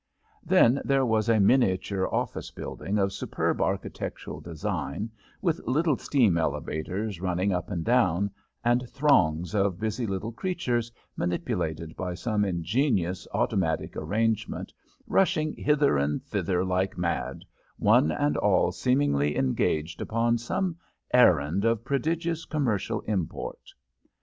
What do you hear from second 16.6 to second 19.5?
like mad, one and all seemingly